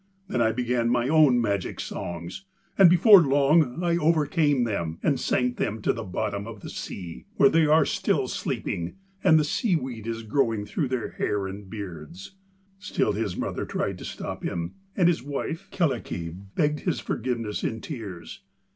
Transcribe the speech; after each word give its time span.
Then 0.29 0.41
I 0.41 0.51
began 0.51 0.89
my 0.89 1.07
own 1.07 1.39
magic 1.39 1.79
songs, 1.79 2.45
and 2.75 2.89
before 2.89 3.21
long 3.21 3.83
I 3.83 3.97
overcame 3.97 4.63
them 4.63 4.97
and 5.03 5.19
sank 5.19 5.57
them 5.57 5.79
to 5.83 5.93
the 5.93 6.03
bottom 6.03 6.47
of 6.47 6.61
the 6.61 6.71
sea, 6.71 7.25
where 7.35 7.49
they 7.49 7.67
are 7.67 7.85
still 7.85 8.27
sleeping 8.27 8.95
and 9.23 9.37
the 9.37 9.43
seaweed 9.43 10.07
is 10.07 10.23
growing 10.23 10.65
through 10.65 10.87
their 10.87 11.11
hair 11.11 11.45
and 11.45 11.69
beards.' 11.69 12.31
Still 12.79 13.11
his 13.11 13.37
mother 13.37 13.63
tried 13.63 13.99
to 13.99 14.05
stop 14.05 14.43
him, 14.43 14.73
and 14.97 15.07
his 15.07 15.21
wife 15.21 15.67
Kyllikki 15.71 16.29
begged 16.55 16.79
his 16.79 16.99
forgiveness 16.99 17.63
in 17.63 17.79
tears. 17.79 18.41